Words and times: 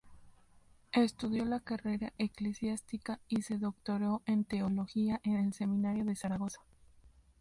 Estudió 0.93 1.45
la 1.45 1.59
carrera 1.59 2.11
eclesiástica 2.17 3.19
y 3.29 3.43
se 3.43 3.59
doctoró 3.59 4.23
en 4.25 4.45
teología 4.45 5.21
en 5.23 5.35
el 5.35 5.53
seminario 5.53 6.05
de 6.05 6.15
Zaragoza. 6.15 6.59